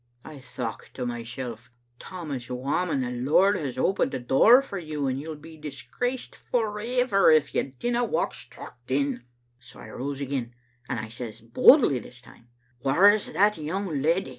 '"I 0.33 0.39
thocht 0.39 0.95
to 0.95 1.05
mysel', 1.05 1.59
'Tammas 1.99 2.47
Whamond, 2.49 3.03
the 3.03 3.11
Lord 3.21 3.55
has 3.55 3.77
opened 3.77 4.15
a 4.15 4.19
door 4.19 4.63
to 4.63 4.83
you, 4.83 5.05
and 5.05 5.21
you'll 5.21 5.35
be 5.35 5.57
disgraced 5.57 6.35
for 6.35 6.79
ever 6.79 7.29
if 7.29 7.53
you 7.53 7.71
dinna 7.77 8.03
walk 8.03 8.33
straucht 8.33 8.89
in.' 8.89 9.25
So 9.59 9.79
I 9.79 9.89
rose 9.91 10.19
again, 10.19 10.55
and 10.89 10.99
I 10.99 11.07
says, 11.09 11.41
boldly 11.41 11.99
this 11.99 12.19
time,' 12.19 12.47
Whaur's 12.83 13.31
that 13.33 13.59
young 13.59 14.01
leddy? 14.01 14.29